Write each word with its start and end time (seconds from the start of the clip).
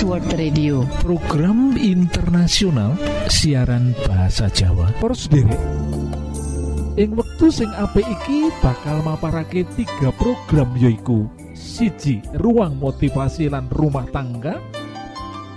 Adventist 0.00 0.40
Radio. 0.40 0.80
Program 1.04 1.76
internasional 1.76 2.96
siaran 3.28 3.92
bahasa 4.08 4.48
Jawa. 4.48 4.88
Derek 5.28 5.60
ing 6.96 7.12
wektu 7.12 7.52
sing 7.52 7.68
apik 7.76 8.08
iki 8.08 8.48
bakal 8.64 9.04
maparake 9.04 9.68
tiga 9.76 10.08
program 10.16 10.72
yoiku 10.80 11.28
siji 11.52 12.24
ruang 12.40 12.80
motivasi 12.80 13.52
lan 13.52 13.68
rumah 13.76 14.08
tangga. 14.08 14.56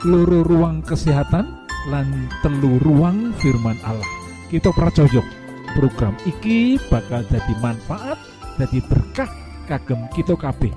Loro 0.04 0.44
ruang 0.44 0.84
kesehatan. 0.84 1.64
Lan 1.88 2.28
telu 2.44 2.80
ruang 2.84 3.32
firman 3.40 3.80
Allah. 3.88 4.12
Kita 4.52 4.76
pracojok 4.76 5.24
program 5.72 6.20
iki 6.28 6.76
bakal 6.92 7.24
jadi 7.32 7.54
manfaat 7.64 8.20
jadi 8.60 8.84
berkah 8.92 9.32
kagem 9.72 10.04
kita 10.12 10.36
kabeh. 10.36 10.72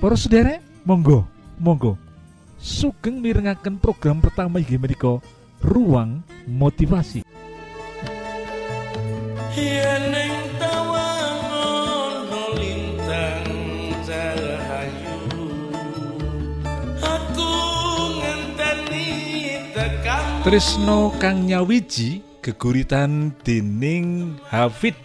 Para 0.00 0.16
sederek, 0.16 0.64
monggo, 0.88 1.28
monggo. 1.60 2.00
Sugeng 2.56 3.20
mirengaken 3.20 3.76
program 3.76 4.24
pertama 4.24 4.60
inggih 4.60 4.80
menika 4.80 5.20
Ruang 5.60 6.24
Motivasi. 6.48 7.20
Yen 9.52 10.12
tawang 10.56 11.40
ana 11.52 12.44
lintang 12.56 13.48
cahayu 14.04 15.20
Aku 17.00 17.52
ngenteni 18.20 19.08
tekan 19.76 20.24
Trisno 20.44 21.12
kang 21.20 21.44
nyawiji 21.44 22.24
geguritan 22.40 23.36
dening 23.44 24.40
Hafid 24.48 24.96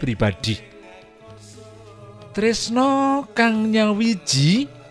pribadi. 0.00 0.56
Trisno 2.32 3.28
kang 3.36 3.68
nyawiji 3.68 4.81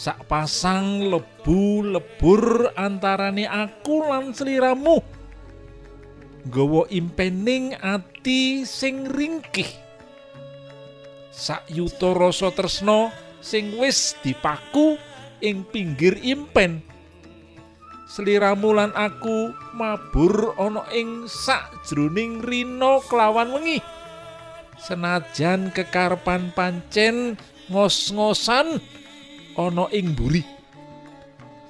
sak 0.00 0.24
pasang 0.24 1.12
lebu 1.12 1.84
lebur 1.84 2.72
antarane 2.72 3.44
aku 3.44 4.00
lan 4.08 4.32
sliramu. 4.32 5.04
Nggawa 6.48 6.88
impening 6.88 7.76
ati 7.76 8.64
sing 8.64 9.04
ringkih. 9.12 9.68
Sak 11.28 11.68
yuta 11.68 12.16
rasa 12.16 12.48
tresno 12.48 13.12
sing 13.44 13.76
wis 13.76 14.16
dipaku 14.24 14.96
ing 15.44 15.68
pinggir 15.68 16.16
impen. 16.24 16.80
Sliramu 18.08 18.72
lan 18.72 18.96
aku 18.96 19.52
mabur 19.76 20.56
ana 20.56 20.88
ing 20.96 21.28
sakjroning 21.28 22.40
rina 22.40 23.04
kelawan 23.04 23.52
wengi. 23.52 23.84
Senajan 24.80 25.68
kekarepan 25.76 26.56
pancen 26.56 27.36
ngos-ngosan 27.68 28.80
ana 29.56 29.86
ing 29.94 30.14
mburi. 30.14 30.42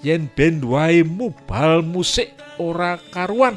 Yen 0.03 0.29
ben 0.37 0.65
wae 0.65 1.05
mubal 1.05 1.85
musik 1.85 2.33
ora 2.59 2.97
karuan. 3.13 3.57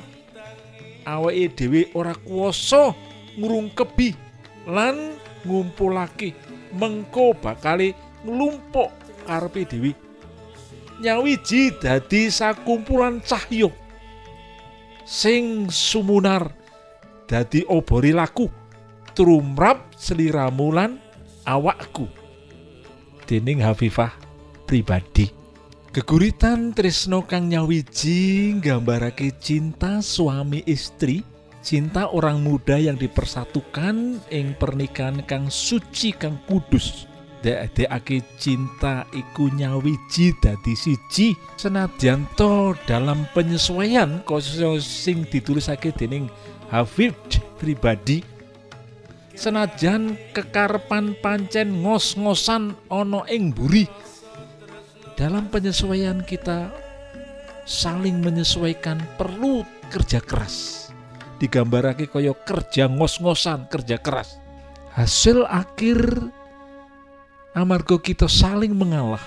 Awake 1.03 1.51
dhewe 1.55 1.91
ora 1.95 2.15
kuwasa 2.15 2.95
ngrungkebi 3.39 4.15
lan 4.67 5.19
ngumpulake 5.43 6.31
mengko 6.79 7.35
bakale 7.35 7.95
nglumpuk 8.23 8.91
karepe 9.27 9.67
dhewe. 9.67 9.91
Nyawiji 11.03 11.75
dadi 11.83 12.31
sakumpulan 12.31 13.19
cahya 13.19 13.67
sing 15.03 15.67
sumunar 15.67 16.47
dadi 17.27 17.67
obori 17.67 18.15
laku 18.15 18.47
trumrap 19.11 19.91
sliramu 19.99 20.71
lan 20.71 20.95
awakku 21.43 22.07
dening 23.25 23.63
Hafifah 23.63 24.11
pribadi. 24.67 25.31
Geguritan 25.93 26.73
Trisno 26.73 27.21
kang 27.29 27.45
nyawiji 27.45 28.57
nggambarake 28.57 29.37
cinta 29.37 30.01
suami 30.01 30.65
istri 30.65 31.21
cinta 31.63 32.11
orang 32.11 32.43
muda 32.43 32.75
yang 32.75 32.99
dipersatukan 32.99 34.19
ing 34.33 34.57
pernikahan 34.59 35.23
kang 35.23 35.47
suci 35.47 36.11
kang 36.17 36.41
kudus. 36.49 37.05
Dekake 37.43 38.23
cinta 38.39 39.03
iku 39.11 39.51
nyawiji 39.51 40.31
dadi 40.39 40.73
siji. 40.73 41.35
Senadyan 41.59 42.23
to 42.39 42.71
dalam 42.87 43.27
penyesuaian 43.35 44.23
khususnya 44.23 44.79
sing 44.79 45.27
ditulisake 45.27 45.91
dening 45.93 46.31
Hafid 46.71 47.13
pribadi 47.59 48.25
senajan 49.33 50.13
kekarepan 50.31 51.17
pancen 51.17 51.81
ngos-ngosan 51.81 52.77
ana 52.89 53.25
ing 53.29 53.49
buri 53.49 53.89
dalam 55.17 55.49
penyesuaian 55.49 56.21
kita 56.25 56.69
saling 57.65 58.21
menyesuaikan 58.21 59.01
perlu 59.17 59.65
kerja 59.89 60.21
keras. 60.21 60.89
Digambarake 61.41 62.07
kaya 62.07 62.31
kerja 62.33 62.87
ngos-ngosan 62.87 63.67
kerja 63.67 63.99
keras. 63.99 64.37
Hasil 64.93 65.49
akhir 65.49 66.29
amarga 67.57 67.97
kita 67.97 68.29
saling 68.29 68.77
mengalah 68.77 69.21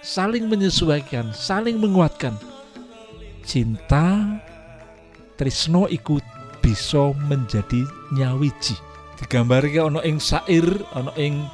saling 0.00 0.46
menyesuaikan 0.46 1.34
saling 1.34 1.76
menguatkan. 1.76 2.34
Cinta 3.42 4.38
Trisno 5.34 5.88
ikut 5.88 6.22
bisa 6.60 7.16
menjadi 7.26 7.82
nyawiji 8.12 8.89
digambarke 9.20 9.76
ana 9.76 10.00
ing 10.02 10.16
sair 10.18 10.64
ana 10.96 11.12
ing 11.20 11.44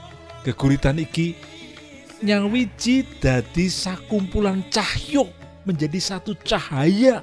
geguritan 0.47 1.03
iki. 1.03 1.34
Nyawiji 2.22 3.21
dadi 3.21 3.69
sakumpulan 3.69 4.65
cahyo 4.72 5.28
menjadi 5.69 6.00
satu 6.00 6.32
cahaya 6.41 7.21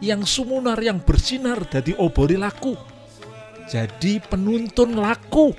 yang 0.00 0.24
sumunar 0.24 0.80
yang 0.80 1.02
bersinar 1.02 1.60
dadi 1.68 1.92
obori 2.00 2.40
laku. 2.40 2.72
Jadi 3.68 4.18
penuntun 4.24 4.96
laku 4.96 5.52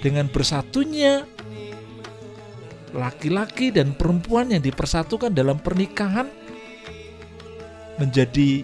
dengan 0.00 0.30
bersatunya 0.30 1.26
laki-laki 2.94 3.74
dan 3.74 3.92
perempuan 3.98 4.54
yang 4.54 4.62
dipersatukan 4.62 5.34
dalam 5.34 5.58
pernikahan 5.58 6.30
menjadi 7.98 8.62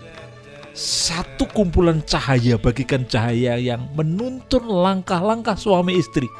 satu 0.76 1.50
kumpulan 1.50 2.00
cahaya 2.06 2.54
bagikan 2.56 3.02
cahaya 3.06 3.58
yang 3.58 3.90
menuntun 3.98 4.64
langkah-langkah 4.66 5.58
suami 5.58 5.98
istri 5.98 6.30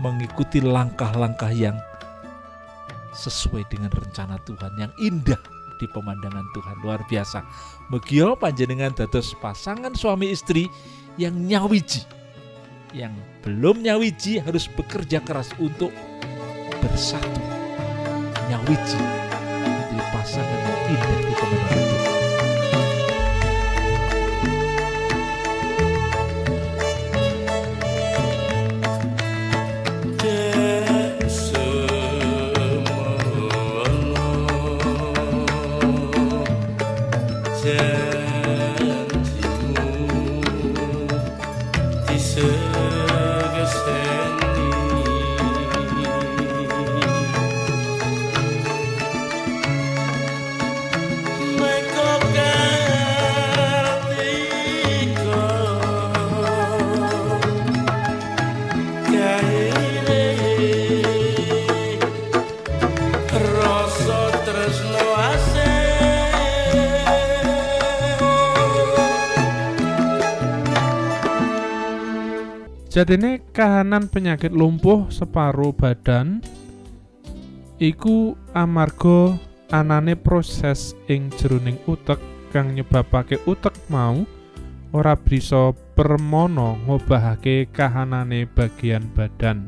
mengikuti 0.00 0.64
langkah-langkah 0.64 1.52
yang 1.52 1.76
sesuai 3.12 3.68
dengan 3.68 3.92
rencana 3.92 4.40
Tuhan 4.48 4.72
yang 4.80 4.92
indah 5.04 5.38
di 5.76 5.86
pemandangan 5.88 6.44
Tuhan 6.56 6.76
luar 6.80 7.00
biasa. 7.08 7.44
Megio 7.92 8.36
panjenengan 8.36 8.96
dados 8.96 9.36
pasangan 9.38 9.92
suami 9.92 10.32
istri 10.32 10.68
yang 11.20 11.36
nyawiji. 11.36 12.04
Yang 12.96 13.14
belum 13.44 13.86
nyawiji 13.86 14.42
harus 14.42 14.66
bekerja 14.66 15.22
keras 15.22 15.52
untuk 15.60 15.92
bersatu. 16.80 17.40
Nyawiji 18.50 18.98
menjadi 18.98 19.98
pasangan 20.10 20.60
yang 20.64 20.82
indah 20.96 21.18
di 21.22 21.32
pemandangan 21.36 21.86
Tuhan. 21.86 22.09
Jadine 73.00 73.40
kahanan 73.56 74.12
penyakit 74.12 74.52
lumpuh 74.52 75.08
separuh 75.08 75.72
badan 75.72 76.44
iku 77.80 78.36
amarga 78.52 79.40
anane 79.72 80.12
proses 80.12 80.92
ing 81.08 81.32
jeroning 81.32 81.80
utek 81.88 82.20
kang 82.52 82.76
nyebabake 82.76 83.40
utek 83.48 83.72
mau 83.88 84.28
ora 84.92 85.16
bisa 85.16 85.72
permono 85.96 86.76
ngobahake 86.84 87.72
kahanane 87.72 88.44
bagian 88.44 89.08
badan. 89.16 89.64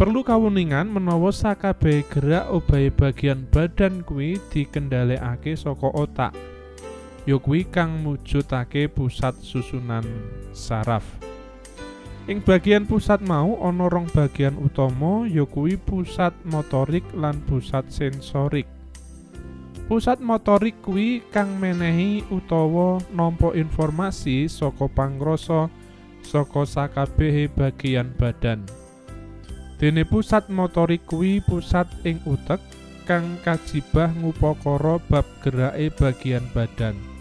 Perlu 0.00 0.24
kawuningan 0.24 0.88
menawa 0.88 1.28
sakabeh 1.28 2.08
gerak 2.08 2.48
obahe 2.48 2.88
bagian 2.88 3.44
badan 3.52 4.00
kuwi 4.00 4.40
dikendhalekake 4.48 5.60
saka 5.60 5.92
otak. 5.92 6.32
Ya 7.28 7.36
kuwi 7.36 7.68
kang 7.68 8.00
mujudake 8.00 8.88
pusat 8.88 9.36
susunan 9.44 10.08
saraf. 10.56 11.04
Ing 12.24 12.40
bagian 12.40 12.88
pusat 12.88 13.20
mau 13.20 13.60
ana 13.60 13.84
rong 13.84 14.08
bagian 14.08 14.56
utama 14.56 15.28
ya 15.28 15.44
kuwi 15.44 15.76
pusat 15.76 16.32
motorik 16.48 17.04
lan 17.12 17.36
pusat 17.44 17.84
sensorik. 17.92 18.64
Pusat 19.84 20.24
motorik 20.24 20.72
kuwi 20.80 21.20
kang 21.28 21.60
menehi 21.60 22.24
utawa 22.32 22.96
nampa 23.12 23.52
informasi 23.52 24.48
saka 24.48 24.88
pangrasa 24.88 25.68
saka 26.24 26.64
sakabehe 26.64 27.44
bagian 27.52 28.08
badan. 28.16 28.64
Dene 29.76 30.08
pusat 30.08 30.48
motorik 30.48 31.04
kuwi 31.04 31.44
pusat 31.44 31.84
ing 32.08 32.24
utek 32.24 32.64
kang 33.04 33.36
kajibah 33.44 34.08
ngupakara 34.16 34.96
bab 35.12 35.28
gerake 35.44 35.92
bagian 35.92 36.48
badan. 36.56 37.13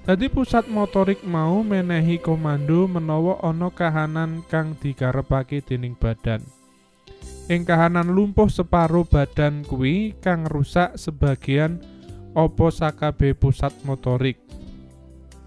Dadi 0.00 0.32
pusat 0.32 0.64
motorik 0.64 1.20
mau 1.28 1.60
menehi 1.60 2.16
komando 2.16 2.88
menawa 2.88 3.36
ana 3.44 3.68
kahanan 3.68 4.40
kang 4.48 4.72
dikarepake 4.80 5.60
dening 5.60 5.92
badan. 5.92 6.40
Ing 7.52 7.68
kahanan 7.68 8.08
lumpuh 8.08 8.48
separo 8.48 9.04
badan 9.04 9.60
kuwi 9.66 10.16
kang 10.24 10.48
rusak 10.48 10.96
sebagian 10.96 11.84
apa 12.32 12.66
sakabeh 12.72 13.36
pusat 13.36 13.76
motorik. 13.84 14.40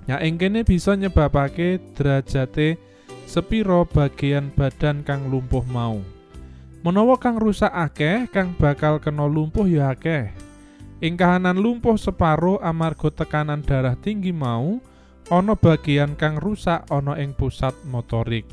Ya 0.06 0.22
ing 0.22 0.38
kene 0.38 0.62
bisa 0.62 0.94
nyebabake 0.94 1.82
derajate 1.98 2.78
sepiro 3.26 3.90
bagian 3.90 4.54
badan 4.54 5.02
kang 5.02 5.34
lumpuh 5.34 5.66
mau. 5.66 5.98
Menawa 6.84 7.16
kang 7.16 7.40
rusak 7.40 7.72
akeh, 7.72 8.28
kang 8.30 8.54
bakal 8.60 9.00
kena 9.00 9.24
lumpuh 9.24 9.64
ya 9.64 9.96
akeh. 9.96 10.30
Ing 11.04 11.20
kahanan 11.20 11.60
lumpuh 11.60 12.00
separo 12.00 12.64
amarga 12.64 13.12
tekanan 13.12 13.60
darah 13.60 14.00
tinggi 14.00 14.32
mau, 14.32 14.80
ana 15.28 15.52
bagian 15.52 16.16
kang 16.16 16.40
rusak 16.40 16.88
ana 16.88 17.20
ing 17.20 17.36
pusat 17.36 17.76
motorik. 17.84 18.48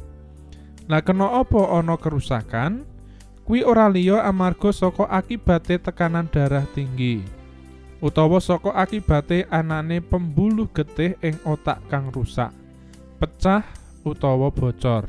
Nah 0.90 0.98
kena 0.98 1.30
apa 1.30 1.78
ana 1.78 1.94
kerusakan? 1.94 2.82
Kuwi 3.46 3.62
ora 3.62 3.86
liya 3.86 4.26
amarga 4.26 4.74
saka 4.74 5.06
akibate 5.06 5.78
tekanan 5.78 6.26
darah 6.26 6.66
tinggi. 6.74 7.22
Utawa 8.02 8.42
saka 8.42 8.74
akibate 8.74 9.46
anane 9.46 10.02
pembuluh 10.02 10.66
getih 10.74 11.14
ing 11.22 11.38
otak 11.46 11.78
kang 11.86 12.10
rusak, 12.10 12.50
pecah 13.22 13.62
utawa 14.02 14.50
bocor. 14.50 15.06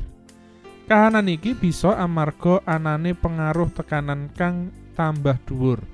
Kahanan 0.86 1.26
iki 1.26 1.58
bisa 1.58 1.98
amarga 1.98 2.62
anane 2.70 3.18
pengaruh 3.18 3.66
tekanan 3.74 4.30
kang 4.30 4.70
tambah 4.94 5.34
dhuwur. 5.42 5.91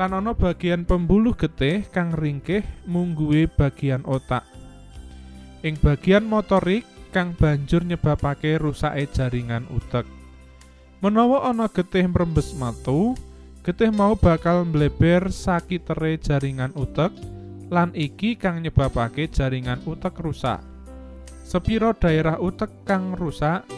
Lan 0.00 0.16
ana 0.16 0.32
bagian 0.32 0.88
pembuluh 0.88 1.36
getih 1.36 1.84
kang 1.92 2.16
ringkih 2.16 2.64
mungguhe 2.88 3.44
bagian 3.44 4.02
otak. 4.08 4.42
Ing 5.62 5.76
bagian 5.78 6.24
motorik 6.24 6.88
kang 7.12 7.36
banjur 7.36 7.84
nyebabake 7.84 8.56
rusake 8.56 9.04
jaringan 9.12 9.68
utek. 9.68 10.08
Menawa 11.04 11.46
ana 11.52 11.68
getih 11.68 12.08
mrembes 12.08 12.56
matu, 12.56 13.12
getih 13.60 13.92
mau 13.92 14.16
bakal 14.16 14.64
mbleber 14.64 15.28
sakitere 15.28 16.16
jaringan 16.16 16.72
utek 16.72 17.12
lan 17.68 17.92
iki 17.92 18.34
kang 18.34 18.64
nyebabake 18.64 19.28
jaringan 19.28 19.78
utek 19.84 20.18
rusak. 20.24 20.64
Sepiro 21.44 21.92
daerah 21.92 22.40
utek 22.40 22.88
kang 22.88 23.12
rusak 23.12 23.68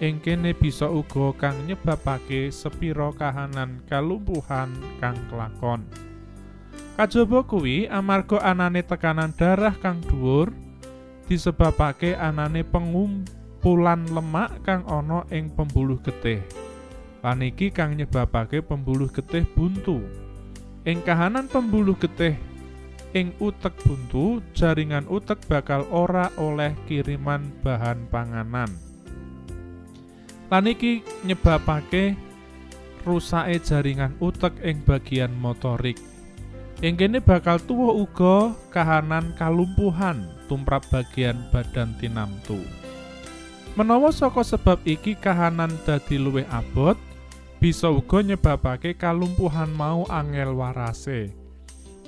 ing 0.00 0.16
kene 0.24 0.56
bisa 0.56 0.88
uga 0.88 1.36
kang 1.36 1.68
nyebabake 1.68 2.48
sepiro 2.48 3.12
kahanan 3.12 3.84
kalumpuhan 3.84 4.72
kang 4.96 5.16
kelakon. 5.28 5.84
Kajaba 6.96 7.44
kuwi 7.44 7.84
amarga 7.84 8.40
anane 8.40 8.80
tekanan 8.80 9.36
darah 9.36 9.76
kang 9.76 10.00
dhuwur 10.00 10.52
disebabake 11.28 12.16
anane 12.16 12.64
pengumpulan 12.64 14.08
lemak 14.08 14.64
kang 14.64 14.88
ana 14.88 15.28
ing 15.28 15.52
pembuluh 15.52 16.00
getih. 16.00 16.40
Lan 17.20 17.44
iki 17.44 17.68
kang 17.68 17.92
nyebabake 18.00 18.64
pembuluh 18.64 19.12
getih 19.12 19.44
buntu. 19.52 20.00
Ing 20.88 21.04
kahanan 21.04 21.44
pembuluh 21.44 21.96
getih 22.00 22.40
ing 23.12 23.36
utek 23.36 23.76
buntu, 23.84 24.40
jaringan 24.56 25.04
utek 25.12 25.44
bakal 25.44 25.84
ora 25.92 26.32
oleh 26.40 26.72
kiriman 26.88 27.52
bahan 27.60 28.08
panganan. 28.08 28.89
Lan 30.50 30.66
iki 30.66 31.06
nyebabake 31.22 32.18
rusake 33.06 33.62
jaringan 33.62 34.18
utek 34.18 34.58
ing 34.66 34.82
bagian 34.82 35.30
motorik. 35.38 35.96
Ing 36.82 36.98
kene 36.98 37.22
bakal 37.22 37.62
tuwuh 37.62 37.94
uga 38.02 38.56
kahanan 38.74 39.30
kalumpuhan 39.38 40.26
tumrap 40.50 40.82
bagian 40.90 41.38
badan 41.54 41.94
tinamtu. 42.02 42.58
Menawa 43.78 44.10
saka 44.10 44.42
sebab 44.42 44.82
iki 44.82 45.14
kahanan 45.14 45.70
dadi 45.86 46.18
luwih 46.18 46.48
abot, 46.50 46.98
bisa 47.62 47.86
uga 47.86 48.18
nyebabake 48.24 48.98
kalumpuhan 48.98 49.70
mau 49.70 50.02
angel 50.10 50.56
warase. 50.58 51.30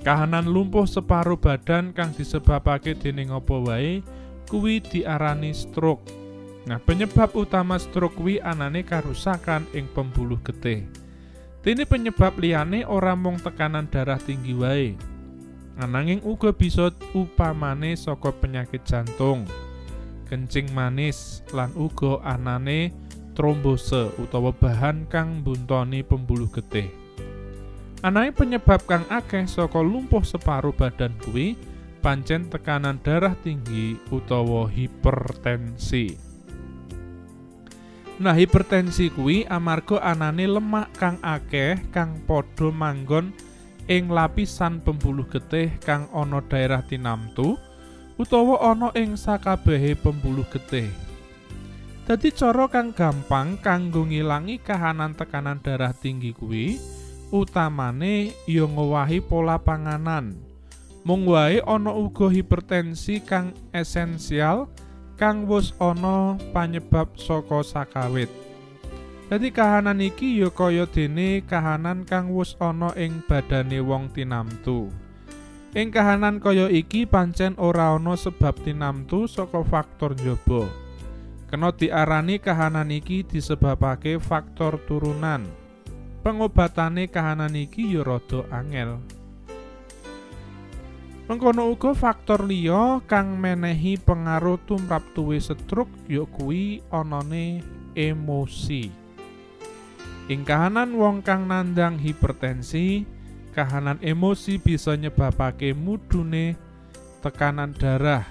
Kahanan 0.02 0.50
lumpuh 0.50 0.82
separo 0.82 1.38
badan 1.38 1.94
kang 1.94 2.10
disebabake 2.10 2.98
dening 2.98 3.30
apa 3.30 3.54
wae 3.54 4.02
kuwi 4.50 4.82
diarani 4.82 5.54
stroke. 5.54 6.21
Nah, 6.62 6.78
penyebab 6.78 7.34
utama 7.34 7.74
stroke 7.74 8.22
kuwi 8.22 8.38
anane 8.38 8.86
karusakan 8.86 9.66
ing 9.74 9.90
pembuluh 9.90 10.38
getih. 10.46 10.86
Dene 11.62 11.82
penyebab 11.86 12.38
liyane 12.38 12.86
ora 12.86 13.18
mung 13.18 13.38
tekanan 13.38 13.90
darah 13.90 14.18
tinggi 14.18 14.54
wae. 14.54 14.94
Ananging 15.78 16.22
uga 16.22 16.54
bisa 16.54 16.94
upamane 17.16 17.98
saka 17.98 18.30
penyakit 18.30 18.84
jantung, 18.86 19.48
kencing 20.30 20.70
manis 20.70 21.42
lan 21.50 21.74
uga 21.74 22.22
anane 22.22 22.94
trombose 23.32 24.12
utawa 24.20 24.52
bahan 24.54 25.08
kang 25.10 25.42
mbuntoni 25.42 26.06
pembuluh 26.06 26.50
getih. 26.50 26.92
Anane 28.06 28.30
penyebab 28.30 28.86
kang 28.86 29.06
akeh 29.10 29.46
saka 29.50 29.82
lumpuh 29.82 30.22
separo 30.22 30.70
badan 30.70 31.14
kuwi 31.22 31.58
pancen 32.02 32.50
tekanan 32.50 32.98
darah 33.02 33.34
tinggi 33.42 33.98
utawa 34.10 34.66
hipertensi. 34.66 36.31
Nah, 38.20 38.36
hipertensi 38.36 39.08
kuwi 39.08 39.48
amarga 39.48 39.96
anane 40.04 40.44
lemak 40.44 40.92
kang 41.00 41.16
akeh 41.24 41.80
kang 41.94 42.20
padha 42.28 42.68
manggon 42.68 43.32
ing 43.88 44.12
lapisan 44.12 44.84
pembuluh 44.84 45.24
getih 45.26 45.72
kang 45.80 46.06
ana 46.12 46.44
daerah 46.44 46.84
tinamtu 46.84 47.56
utawa 48.20 48.60
ana 48.68 48.92
ing 48.94 49.16
sakabehe 49.16 49.96
pembuluh 49.96 50.46
getih. 50.52 50.92
Dadi 52.06 52.30
cara 52.34 52.66
kang 52.68 52.92
gampang 52.94 53.58
kanggo 53.58 54.06
ngilangi 54.06 54.60
kahanan 54.62 55.14
tekanan 55.18 55.58
darah 55.62 55.94
tinggi 55.94 56.30
kuwi 56.34 56.78
utamane 57.32 58.36
ya 58.46 58.68
ngowahi 58.68 59.18
pola 59.24 59.56
panganan. 59.56 60.36
Mung 61.02 61.26
wae 61.26 61.58
ana 61.64 61.90
uga 61.90 62.30
hipertensi 62.30 63.18
kang 63.18 63.50
esensial 63.74 64.70
kang 65.22 65.46
wus 65.46 65.70
ana 65.78 66.34
panyebab 66.50 67.14
saka 67.14 67.62
sakawit. 67.62 68.26
Dadi 69.30 69.54
kahanan 69.54 70.02
iki 70.02 70.42
ya 70.42 70.50
kaya 70.50 70.82
dene 70.90 71.46
kahanan 71.46 72.02
kang 72.02 72.34
wus 72.34 72.58
ana 72.58 72.90
ing 72.98 73.22
badane 73.30 73.78
wong 73.78 74.10
tinamtu. 74.10 74.90
Ing 75.78 75.94
kahanan 75.94 76.42
kaya 76.42 76.66
iki 76.66 77.06
pancen 77.06 77.54
ora 77.62 77.94
ana 77.94 78.18
sebab 78.18 78.66
tinamtu 78.66 79.30
saka 79.30 79.62
faktor 79.62 80.18
njaba. 80.18 80.66
Kena 81.46 81.70
diarani 81.70 82.42
kahanan 82.42 82.90
iki 82.90 83.22
disebabake 83.22 84.18
faktor 84.18 84.82
turunan. 84.90 85.46
Pengobatane 86.26 87.06
kahanan 87.06 87.54
iki 87.54 87.94
ya 87.94 88.02
rada 88.02 88.42
angel. 88.50 88.98
Mengkono 91.32 91.72
uga 91.72 91.96
faktor 91.96 92.44
liya 92.44 93.00
kang 93.08 93.40
menehi 93.40 93.96
pengaruh 93.96 94.60
tumrap 94.68 95.00
tuwe 95.16 95.40
stroke 95.40 95.88
ya 96.04 96.28
kuwi 96.28 96.84
anane 96.92 97.64
emosi. 97.96 98.92
Ing 100.28 100.44
kahanan 100.44 100.92
wong 100.92 101.24
kang 101.24 101.48
nandang 101.48 101.96
hipertensi, 101.96 103.08
kahanan 103.56 103.96
emosi 104.04 104.60
bisa 104.60 104.92
nyebabake 104.92 105.72
mudune 105.72 106.52
tekanan 107.24 107.72
darah. 107.80 108.28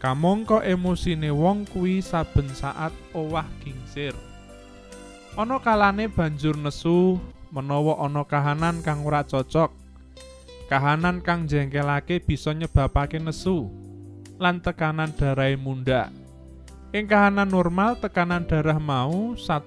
Kamangka 0.00 0.64
emosine 0.64 1.28
wong 1.28 1.68
kuwi 1.68 2.00
saben 2.00 2.48
saat 2.48 2.96
owah 3.12 3.44
gingsir. 3.60 4.16
Ana 5.36 5.60
kalane 5.60 6.08
banjur 6.08 6.56
nesu 6.56 7.20
menawa 7.52 8.00
ana 8.00 8.24
kahanan 8.24 8.80
kang 8.80 9.04
ora 9.04 9.20
cocok 9.20 9.79
Kahanan 10.70 11.18
kang 11.18 11.50
jengkelake 11.50 12.22
bisa 12.22 12.54
nyebabake 12.54 13.18
nesu 13.18 13.66
lan 14.38 14.62
tekanan 14.62 15.10
darai 15.18 15.58
munda. 15.58 16.14
Ing 16.94 17.10
kahanan 17.10 17.50
normal 17.50 17.98
tekanan 17.98 18.46
darah 18.46 18.78
mau 18.78 19.34
120 19.34 19.66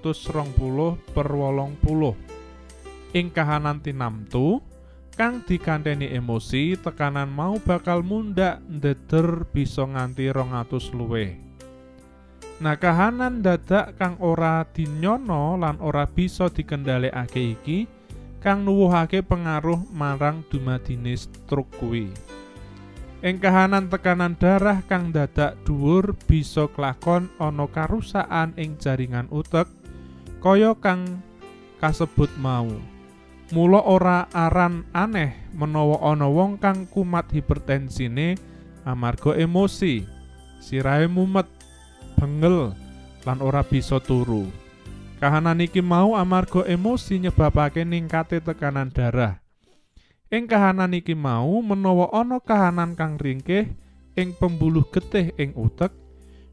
per 1.11 1.27
80. 1.27 3.19
Ing 3.19 3.27
kahanan 3.35 3.83
tinamtu 3.83 4.63
kang 5.19 5.43
dikanteni 5.43 6.07
emosi 6.07 6.79
tekanan 6.79 7.27
mau 7.27 7.59
bakal 7.59 7.99
mundak 7.99 8.63
ndeder 8.63 9.43
bisa 9.51 9.83
nganti 9.83 10.31
200 10.31 10.95
luwih. 10.95 11.35
Nah 12.63 12.79
kahanan 12.79 13.43
dadak 13.43 13.99
kang 13.99 14.15
ora 14.23 14.63
dinyono 14.71 15.59
lan 15.59 15.83
ora 15.83 16.07
bisa 16.07 16.47
dikendhalekake 16.47 17.59
iki 17.59 17.91
kang 18.43 18.67
nuwuhake 18.67 19.23
pengaruh 19.23 19.79
marang 19.95 20.43
dumadine 20.51 21.15
stroke 21.15 21.71
kuwi. 21.79 22.11
Ing 23.23 23.39
kahanan 23.39 23.87
tekanan 23.87 24.35
darah 24.35 24.83
kang 24.83 25.15
dadak 25.15 25.55
dhuwur 25.63 26.11
bisa 26.27 26.67
klakon 26.67 27.31
ana 27.39 27.63
karusakan 27.71 28.51
ing 28.59 28.75
jaringan 28.75 29.31
utek 29.31 29.71
kaya 30.43 30.75
kang 30.75 31.23
kasebut 31.79 32.27
mau. 32.35 32.67
Mula 33.55 33.79
ora 33.79 34.27
aran 34.35 34.83
aneh 34.91 35.39
menawa 35.55 36.03
ana 36.11 36.27
wong 36.27 36.59
kang 36.59 36.83
kumat 36.83 37.31
hipertensine 37.31 38.35
amarga 38.83 39.39
emosi, 39.39 40.03
sirahe 40.59 41.07
mumet, 41.07 41.47
bengel, 42.19 42.75
lan 43.23 43.39
ora 43.39 43.63
bisa 43.63 44.03
turu. 44.03 44.62
Kahanan 45.23 45.63
iki 45.63 45.79
mau 45.79 46.19
amarga 46.19 46.67
emosi 46.67 47.15
nyebabake 47.15 47.87
ningkate 47.87 48.43
tekanan 48.43 48.91
darah. 48.91 49.39
Ing 50.27 50.51
kahanan 50.51 50.91
iki 50.91 51.15
mau 51.15 51.63
menawa 51.63 52.11
ana 52.11 52.43
kahanan 52.43 52.91
kang 52.91 53.15
ringkih 53.15 53.71
ing 54.19 54.35
pembuluh 54.35 54.83
getih 54.91 55.31
ing 55.39 55.55
utek 55.55 55.95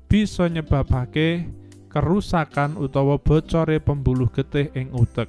bisa 0.07 0.47
nyebabake 0.47 1.51
kerusakan 1.91 2.79
utawa 2.79 3.19
bocore 3.19 3.83
pembuluh 3.83 4.31
getih 4.31 4.71
ing 4.79 4.95
utek. 4.95 5.27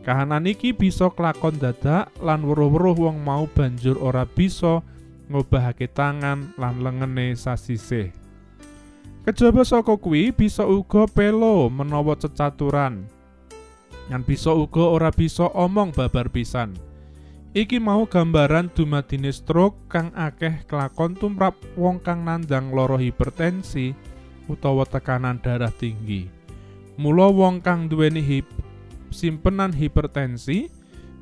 Kahanan 0.00 0.48
iki 0.48 0.72
bisa 0.72 1.12
kelakon 1.12 1.60
dadak 1.60 2.08
lan 2.24 2.48
weruh-weruh 2.48 2.96
wong 2.96 3.20
mau 3.20 3.44
banjur 3.44 4.00
ora 4.00 4.24
bisa 4.24 4.80
ngobahake 5.28 5.84
tangan 5.92 6.56
lan 6.56 6.80
lengene 6.80 7.36
sasisih. 7.36 8.23
Kejaba 9.24 9.64
saka 9.64 9.96
kuwi 9.96 10.36
bisa 10.36 10.68
uga 10.68 11.08
pelo 11.08 11.72
menawa 11.72 12.12
cecaturan. 12.12 13.08
Yan 14.12 14.20
bisa 14.20 14.52
uga 14.52 14.84
ora 14.84 15.08
bisa 15.08 15.48
omong 15.56 15.96
babar 15.96 16.28
pisan. 16.28 16.76
Iki 17.56 17.80
mau 17.80 18.04
gambaran 18.04 18.68
dumadine 18.68 19.32
stroke 19.32 19.80
kang 19.88 20.12
akeh 20.12 20.68
kelakon 20.68 21.16
tumrap 21.16 21.56
wong 21.72 22.04
kang 22.04 22.28
nandang 22.28 22.76
loro 22.76 23.00
hipertensi 23.00 23.96
utawa 24.44 24.84
tekanan 24.84 25.40
darah 25.40 25.72
tinggi. 25.72 26.28
Mula 27.00 27.32
wong 27.32 27.64
kang 27.64 27.88
duweni 27.88 28.20
hip, 28.20 28.44
simpenan 29.08 29.72
hipertensi 29.72 30.68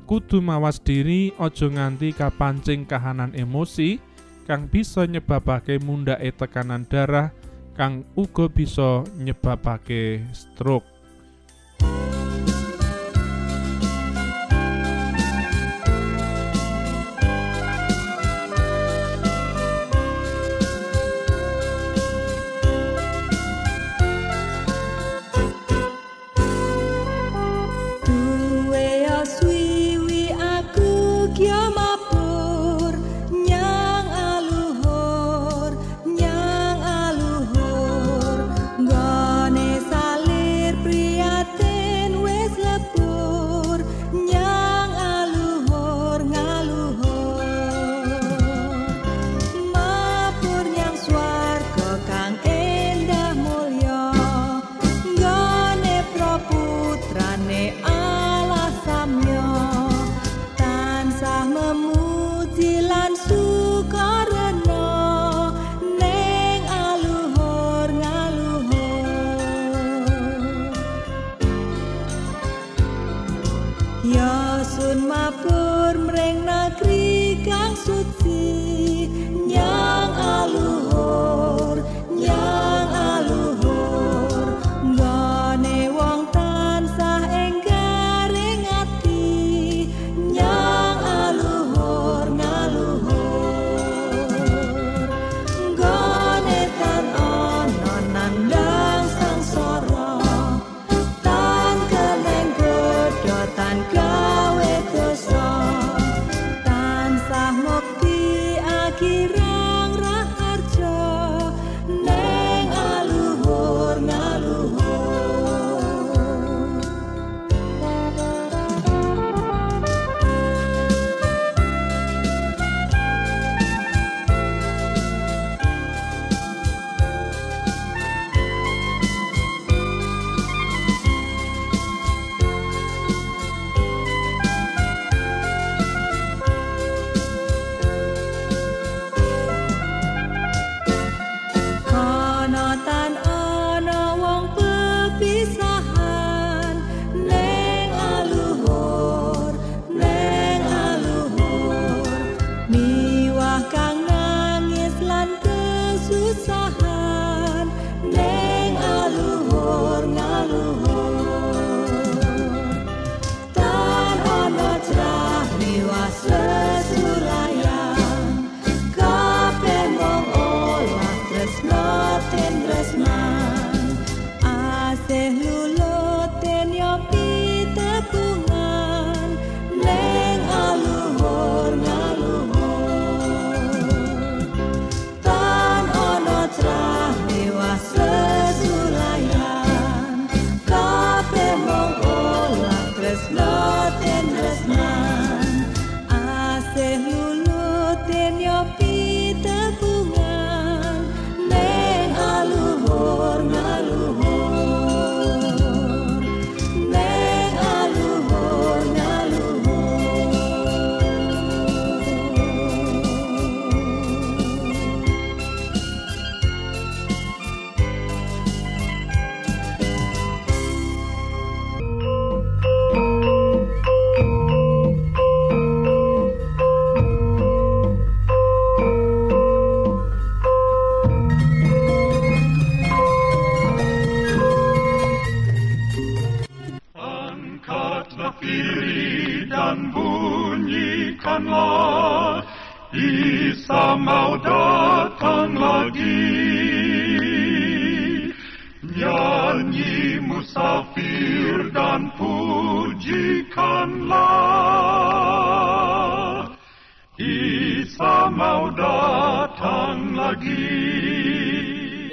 kudu 0.03 0.43
mawas 0.43 0.83
diri 0.83 1.31
aja 1.39 1.71
nganti 1.71 2.11
kapancing 2.11 2.83
kahanan 2.83 3.31
emosi 3.31 3.95
kang 4.43 4.67
bisa 4.67 5.07
nyebabake 5.07 5.79
mundhake 5.79 6.35
tekanan 6.35 6.83
darah 6.83 7.31
kang 7.73 8.05
uga 8.13 8.45
bisa 8.49 9.01
nyebabake 9.17 10.21
stroke. 10.31 10.92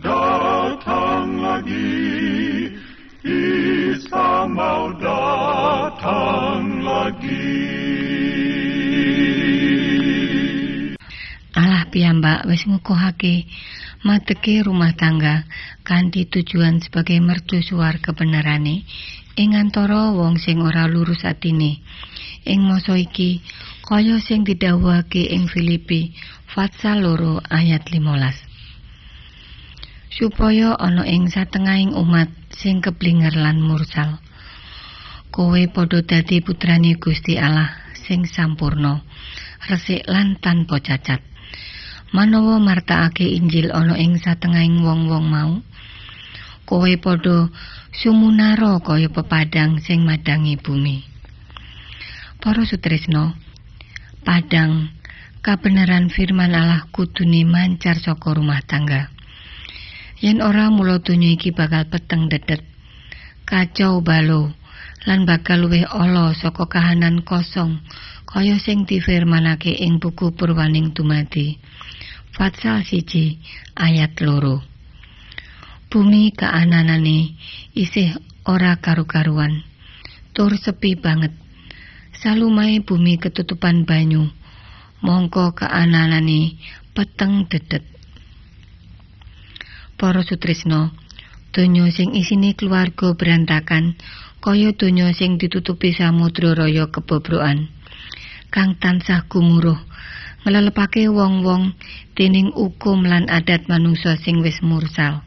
datang 0.00 1.36
lagi, 1.42 2.72
Isa 3.20 4.48
mau 4.48 4.88
datang 4.96 6.80
lagi. 6.80 7.52
Allah 11.52 11.84
piyambak 11.92 12.48
wis 12.48 12.64
ngukuhake. 12.64 13.44
Mateke 14.02 14.66
rumah 14.66 14.98
tangga 14.98 15.46
kanthi 15.86 16.26
tujuan 16.26 16.82
sebagai 16.82 17.22
mercusuar 17.22 18.02
kebenarane 18.02 18.82
ing 19.38 19.54
antara 19.54 20.10
wong 20.10 20.42
sing 20.42 20.58
ora 20.58 20.90
lurus 20.90 21.22
atine. 21.22 21.78
Ing 22.42 22.66
masa 22.66 22.98
iki 22.98 23.38
kaya 23.86 24.18
sing 24.18 24.42
didhawuhake 24.42 25.30
ing 25.30 25.46
Filipi 25.46 26.18
pasal 26.50 27.06
loro 27.06 27.38
ayat 27.46 27.86
15 27.86 28.51
supaya 30.12 30.76
ana 30.76 31.08
ing 31.08 31.32
satengahing 31.32 31.96
umat 31.96 32.28
sing 32.52 32.84
keblinger 32.84 33.32
lan 33.32 33.64
mursal. 33.64 34.20
Kowe 35.32 35.62
padha 35.72 36.04
dadi 36.04 36.44
putrane 36.44 37.00
Gusti 37.00 37.40
Allah 37.40 37.72
sing 37.96 38.28
sampurno 38.28 39.00
resik 39.64 40.04
lan 40.04 40.36
tanpa 40.36 40.84
cacat. 40.84 41.24
Manawa 42.12 42.60
martakake 42.60 43.24
Injil 43.24 43.72
ana 43.72 43.96
ing 43.96 44.20
satengahing 44.20 44.84
wong-wong 44.84 45.24
mau 45.24 45.52
kowe 46.68 46.92
padha 47.00 47.48
sumunara 47.96 48.76
kaya 48.84 49.08
pepadang 49.08 49.80
sing 49.80 50.04
madangi 50.04 50.60
bumi. 50.60 51.08
Para 52.36 52.68
sutresno 52.68 53.32
padang 54.28 54.92
kabenaran 55.40 56.12
firman 56.12 56.52
Allah 56.52 56.84
kudune 56.92 57.48
mancar 57.48 57.96
saka 57.96 58.36
rumah 58.36 58.60
tangga 58.60 59.21
yen 60.22 60.38
ora 60.38 60.70
mula 60.70 61.02
donya 61.02 61.34
iki 61.34 61.50
bakal 61.50 61.90
peteng 61.90 62.30
dedet. 62.30 62.62
Kacau 63.42 63.98
balo. 64.00 64.54
Lan 65.02 65.26
bakal 65.26 65.66
luwih 65.66 65.82
ala 65.82 66.30
saka 66.30 66.70
kahanan 66.70 67.26
kosong 67.26 67.82
kaya 68.22 68.54
sing 68.62 68.86
difirmanake 68.86 69.74
ing 69.74 69.98
buku 69.98 70.30
Purwaning 70.30 70.94
Dumadi. 70.94 71.58
Fatsal 72.32 72.86
siji 72.86 73.42
ayat 73.74 74.22
loro. 74.22 74.62
Bumi 75.90 76.30
kaananane 76.32 77.34
isih 77.74 78.14
ora 78.46 78.78
karu-karuan. 78.78 79.66
Tur 80.32 80.54
sepi 80.56 80.96
banget. 80.96 81.34
Salumahe 82.16 82.80
bumi 82.80 83.18
ketutupan 83.18 83.84
banyu. 83.84 84.30
Mongko 85.02 85.52
kaananane 85.58 86.56
peteng 86.94 87.50
dedet 87.50 87.91
Para 90.02 90.26
sutrisno, 90.26 90.90
donya 91.54 91.86
sing 91.94 92.18
isine 92.18 92.58
keluarga 92.58 93.14
berantakan 93.14 93.94
kaya 94.42 94.74
donya 94.74 95.14
sing 95.14 95.38
ditutupi 95.38 95.94
samudra 95.94 96.58
raya 96.58 96.90
kebobrokan. 96.90 97.70
Kang 98.50 98.74
tansah 98.82 99.30
gumuruh 99.30 99.78
nglelepake 100.42 101.06
wong-wong 101.06 101.78
dening 102.18 102.50
hukum 102.50 103.06
lan 103.06 103.30
adat 103.30 103.70
manungsa 103.70 104.18
sing 104.18 104.42
wis 104.42 104.58
mursal. 104.66 105.22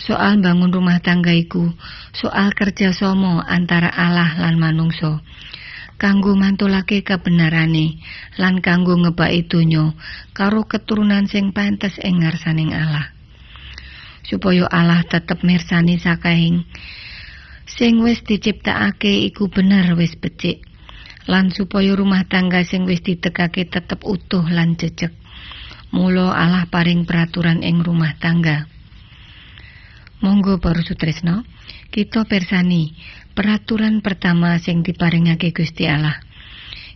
Soal 0.00 0.40
bangun 0.40 0.72
rumah 0.72 0.96
tangga 1.04 1.36
iku 1.36 1.68
soal 2.16 2.56
somo 2.96 3.44
antara 3.44 3.92
Allah 3.92 4.40
lan 4.40 4.56
manungsa. 4.56 5.20
kanggo 6.00 6.32
mantulake 6.32 7.04
kebenarane 7.04 8.00
lan 8.40 8.64
kanggo 8.64 8.96
ngebaki 8.96 9.44
donya 9.44 9.92
karo 10.32 10.64
keturunan 10.64 11.28
sing 11.28 11.52
pantes 11.52 12.00
ing 12.00 12.24
ngarsaning 12.24 12.72
Allah. 12.72 13.19
Supaya 14.30 14.70
Allah 14.70 15.02
tetep 15.02 15.42
mirsani 15.42 15.98
sakaing 15.98 16.62
sing 17.66 17.98
wis 17.98 18.22
diciptakake 18.22 19.26
iku 19.26 19.50
bener 19.50 19.98
wis 19.98 20.14
becik. 20.14 20.62
Lan 21.26 21.50
supaya 21.50 21.94
rumah 21.94 22.26
tangga 22.30 22.62
sing 22.62 22.86
wis 22.86 23.02
ditekake 23.02 23.66
tetep 23.66 24.06
utuh 24.06 24.46
lan 24.46 24.78
jejeg. 24.78 25.10
Mula 25.90 26.30
Allah 26.30 26.70
paring 26.70 27.02
peraturan 27.02 27.66
ing 27.66 27.82
rumah 27.82 28.14
tangga. 28.22 28.70
Monggo 30.22 30.62
para 30.62 30.86
sutresno 30.86 31.42
kita 31.90 32.22
persani 32.28 32.94
peraturan 33.34 33.98
pertama 33.98 34.54
sing 34.62 34.86
diparingake 34.86 35.50
Gusti 35.50 35.90
Allah. 35.90 36.22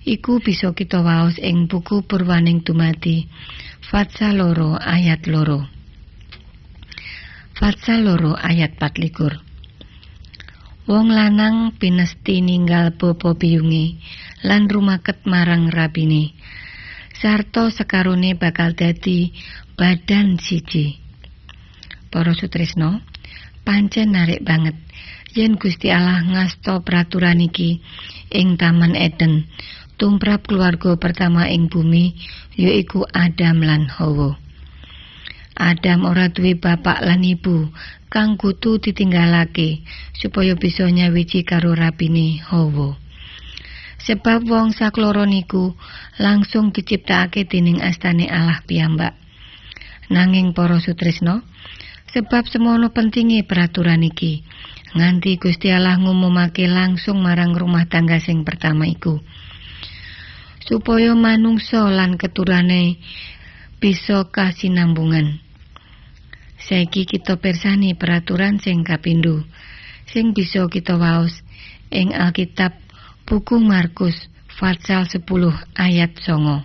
Iku 0.04 0.38
bisa 0.44 0.70
kita 0.76 1.00
waos 1.00 1.40
ing 1.40 1.64
buku 1.64 2.04
Purwaning 2.04 2.60
Dumadi 2.60 3.24
Fatsa 3.80 4.36
loro 4.36 4.76
ayat 4.76 5.24
loro 5.24 5.73
Fatsal 7.54 8.10
loro 8.10 8.34
ayat 8.34 8.82
24 8.82 10.90
Wong 10.90 11.06
lanang 11.06 11.70
pinesti 11.78 12.42
ninggal 12.42 12.98
bapa 12.98 13.38
biyunge 13.38 13.94
lan 14.42 14.66
rumaket 14.66 15.22
marang 15.22 15.70
rabine. 15.70 16.34
Sarta 17.14 17.70
sekarone 17.70 18.34
bakal 18.34 18.74
dadi 18.74 19.30
badan 19.78 20.42
siji. 20.42 20.98
Para 22.10 22.34
sutrisno 22.34 22.98
pancen 23.62 24.18
narik 24.18 24.42
banget. 24.42 24.74
Yen 25.38 25.54
Gusti 25.54 25.94
Allah 25.94 26.26
ngasto 26.26 26.82
peraturan 26.82 27.38
iki 27.38 27.78
ing 28.34 28.58
Taman 28.58 28.98
Eden 28.98 29.46
tumrap 29.94 30.50
keluarga 30.50 30.98
pertama 30.98 31.46
ing 31.46 31.70
bumi 31.70 32.18
yaiku 32.58 33.06
Adam 33.14 33.62
lan 33.62 33.86
Hawa 33.86 34.42
Adam 35.54 36.02
ora 36.10 36.26
duwe 36.34 36.58
bapak 36.58 36.98
lan 37.06 37.22
ibu 37.22 37.70
kang 38.10 38.34
kutu 38.34 38.82
ditinggalake 38.82 39.86
supaya 40.14 40.58
bisa 40.58 40.86
nyawiji 40.86 41.46
karo 41.46 41.74
rapine 41.78 42.42
Hawa. 42.42 42.98
Sebab 44.04 44.44
wong 44.44 44.76
sakloro 44.76 45.24
niku 45.24 45.72
langsung 46.20 46.74
diciptakake 46.74 47.48
dening 47.48 47.80
astane 47.80 48.28
Allah 48.28 48.60
piyambak. 48.68 49.16
Nanging 50.12 50.52
para 50.52 50.76
sutresno, 50.76 51.40
sebab 52.12 52.44
semono 52.44 52.92
pentingi 52.92 53.40
peraturan 53.48 54.04
iki, 54.04 54.44
nganti 54.92 55.40
Gusti 55.40 55.72
Allah 55.72 55.96
ngumumake 55.96 56.68
langsung 56.68 57.24
marang 57.24 57.56
rumah 57.56 57.88
tangga 57.88 58.20
sing 58.20 58.44
pertama 58.44 58.84
iku. 58.84 59.24
Supaya 60.68 61.16
manungsa 61.16 61.88
lan 61.88 62.20
keturane 62.20 63.00
bisa 63.84 64.24
kasinambungan. 64.32 65.44
Saiki 66.56 67.04
kita 67.04 67.36
persani 67.36 67.92
peraturan 67.92 68.56
sing 68.56 68.80
kapindho 68.80 69.44
sing 70.08 70.32
bisa 70.32 70.64
kita 70.72 70.96
waos 70.96 71.44
ing 71.92 72.16
Alkitab 72.16 72.72
buku 73.28 73.60
Markus 73.60 74.16
pasal 74.56 75.04
10 75.04 75.20
ayat 75.76 76.16
9. 76.16 76.64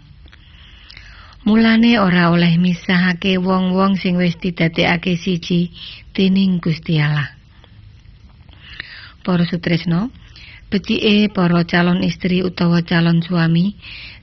Mulane 1.43 1.99
ora 1.99 2.31
oleh 2.31 2.55
misahake 2.55 3.35
wong-wong 3.35 3.99
sing 3.99 4.15
wis 4.15 4.39
didadekake 4.39 5.19
siji 5.19 5.75
dening 6.15 6.63
Gusti 6.63 7.03
Allah. 7.03 7.35
Para 9.27 9.43
sutresno, 9.43 10.07
becike 10.71 11.27
para 11.35 11.67
calon 11.67 11.99
istri 11.99 12.47
utawa 12.47 12.79
calon 12.79 13.19
suami 13.19 13.75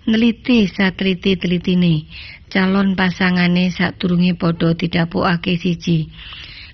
neliti 0.07 0.71
satliti-telitine 0.71 2.07
calon 2.57 2.97
pasangane 2.97 3.69
sadurunge 3.69 4.33
padha 4.41 4.73
didhapukake 4.73 5.61
siji. 5.61 6.09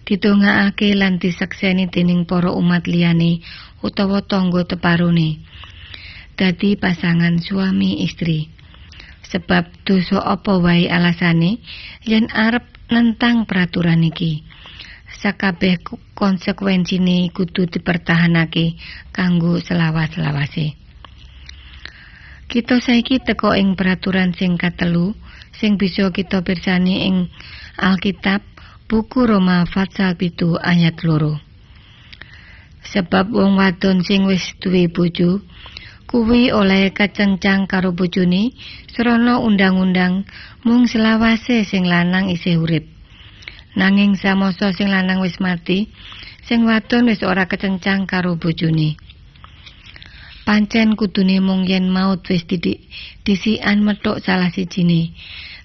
Didongakake 0.06 0.94
lan 0.94 1.18
disekseni 1.18 1.90
dening 1.90 2.22
para 2.22 2.54
umat 2.54 2.86
liyane 2.86 3.42
utawa 3.82 4.22
tangga 4.22 4.62
teparone. 4.62 5.42
Dadi 6.38 6.78
pasangan 6.78 7.42
suami 7.42 8.06
istri. 8.06 8.46
Sebab 9.26 9.82
dosa 9.82 10.22
apa 10.22 10.62
wae 10.62 10.86
alasane? 10.86 11.58
Yen 12.06 12.30
arep 12.30 12.62
nentang 12.94 13.42
peraturan 13.50 14.06
iki. 14.06 14.46
Sakabeh 15.18 15.82
konsekuensine 16.14 17.34
kudu 17.34 17.66
dipertahanake 17.66 18.78
kanggo 19.10 19.58
selawas-selawase 19.58 20.81
kita 22.52 22.84
saiki 22.84 23.16
teko 23.16 23.56
ing 23.56 23.72
peraturan 23.80 24.36
sing 24.36 24.60
katelu 24.60 25.16
sing 25.56 25.80
bisa 25.80 26.12
kita 26.12 26.44
pirsani 26.44 27.08
ing 27.08 27.32
Alkitab 27.80 28.44
buku 28.92 29.24
Roma 29.24 29.64
pasal 29.64 30.20
pitu 30.20 30.60
ayat 30.60 31.00
loro. 31.00 31.40
Sebab 32.92 33.32
wong 33.32 33.56
wadon 33.56 34.04
sing 34.04 34.28
wis 34.28 34.52
duwe 34.60 34.84
bojo 34.92 35.40
kuwi 36.04 36.52
oleh 36.52 36.92
kacencang 36.92 37.64
karo 37.64 37.96
bojone 37.96 38.52
undang-undang 39.48 40.28
mung 40.60 40.84
selawase 40.84 41.64
sing 41.64 41.88
lanang 41.88 42.28
isih 42.28 42.60
urip. 42.60 42.84
Nanging 43.80 44.12
samasa 44.20 44.76
sing 44.76 44.92
lanang 44.92 45.24
wis 45.24 45.40
mati 45.40 45.88
sing 46.44 46.68
wadon 46.68 47.08
wis 47.08 47.24
ora 47.24 47.48
kecencang 47.48 48.04
karo 48.04 48.36
bojone 48.36 49.00
pancen 50.42 50.98
kudune 50.98 51.38
mung 51.38 51.62
yen 51.70 51.86
maut 51.86 52.26
wis 52.26 52.42
didik 52.50 52.82
disian 53.22 53.86
metuk 53.86 54.18
salah 54.22 54.50
sijine. 54.50 55.14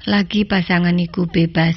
Lagi 0.08 0.48
pasangan 0.48 0.96
iku 0.96 1.28
bebas. 1.28 1.76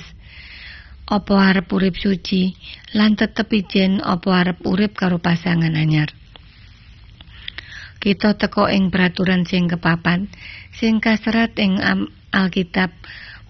Apa 1.11 1.51
arep 1.51 1.67
urip 1.75 1.99
suci? 1.99 2.55
Lan 2.95 3.19
tetep 3.19 3.51
ijen 3.51 3.99
apa 3.99 4.47
arep 4.47 4.63
urip 4.63 4.95
karo 4.95 5.19
pasangan 5.19 5.75
anyar? 5.75 6.15
Kita 7.99 8.39
teko 8.39 8.71
ing 8.71 8.95
peraturan 8.95 9.43
sing 9.45 9.67
kepapan 9.67 10.31
sing 10.79 11.03
kaserat 11.03 11.59
ing 11.59 11.83
Alkitab. 12.31 12.95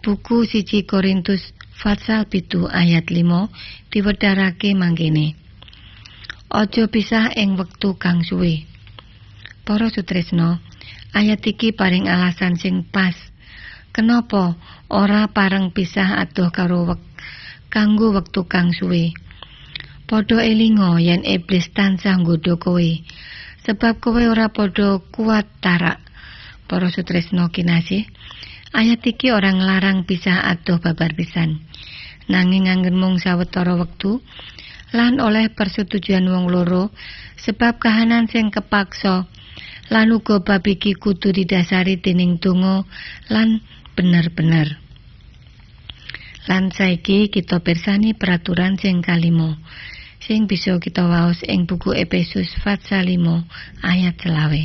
Buku 0.01 0.49
siji 0.49 0.89
Korintus 0.89 1.53
pasal 1.77 2.25
pitu 2.25 2.65
ayat 2.65 3.13
5 3.13 3.93
diwedharake 3.93 4.73
mangkene. 4.73 5.37
Ojo 6.49 6.89
pisah 6.89 7.37
ing 7.37 7.61
wektu 7.61 8.01
kang 8.01 8.25
suwe 8.25 8.70
Para 9.71 9.87
sutresno 9.87 10.59
ayat 11.15 11.47
iki 11.47 11.71
paring 11.71 12.11
alasan 12.11 12.59
sing 12.59 12.83
pas 12.83 13.15
kenapa 13.95 14.59
ora 14.91 15.31
pareng 15.31 15.71
pisah 15.71 16.19
adoh 16.19 16.51
karo 16.51 16.91
wek 16.91 16.99
kanggo 17.71 18.11
wektu 18.11 18.51
kang 18.51 18.75
suwe. 18.75 19.15
Padha 20.11 20.43
elinga 20.43 20.99
yen 20.99 21.23
iblis 21.23 21.71
tansah 21.71 22.19
nggodha 22.19 22.59
kowe, 22.59 22.91
sebab 23.63 24.03
kowe 24.03 24.19
ora 24.19 24.51
padha 24.51 24.99
kuat 25.15 25.47
tarak. 25.63 26.03
Para 26.67 26.91
sutresno 26.91 27.55
kinasih, 27.55 28.11
ayat 28.75 29.07
iki 29.07 29.31
orang 29.31 29.63
larang 29.63 30.03
pisah 30.03 30.51
adoh 30.51 30.83
babar 30.83 31.15
pisan. 31.15 31.63
Nanging 32.27 32.67
anggen 32.67 32.99
mung 32.99 33.23
sawetara 33.23 33.79
wektu 33.79 34.19
lan 34.91 35.23
oleh 35.23 35.47
persetujuan 35.55 36.27
wong 36.27 36.51
loro 36.51 36.91
sebab 37.39 37.79
kahanan 37.79 38.27
sing 38.27 38.51
kepaksa 38.51 39.30
lan 39.91 40.15
uga 40.15 40.41
bab 40.41 40.65
iki 40.65 40.95
kudu 40.95 41.35
didasari 41.35 41.99
dening 41.99 42.39
donga 42.39 42.87
lan 43.29 43.61
bener-bener. 43.99 44.79
Lan 46.49 46.71
saiki 46.71 47.29
kita 47.29 47.61
persani 47.61 48.17
peraturan 48.17 48.79
sing 48.81 49.03
kalimo 49.03 49.59
sing 50.31 50.47
bisa 50.47 50.79
kita 50.79 51.11
waos 51.11 51.43
ing 51.43 51.67
buku 51.67 51.91
Efesus 51.97 52.55
pasal 52.63 53.11
5 53.11 53.43
ayat 53.83 54.15
selawe. 54.21 54.63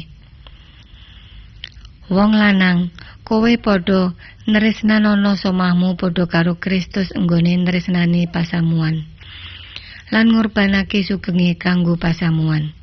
Wong 2.14 2.38
lanang, 2.38 2.94
kowe 3.26 3.50
padha 3.58 4.14
nresnanono 4.46 5.34
somahmu 5.34 5.98
padha 5.98 6.30
karo 6.30 6.62
Kristus 6.62 7.10
enggone 7.18 7.58
nresnani 7.66 8.30
pasamuan. 8.30 9.10
Lan 10.14 10.30
ngorbanake 10.30 11.02
sugenge 11.02 11.58
kanggo 11.58 11.98
pasamuan. 11.98 12.75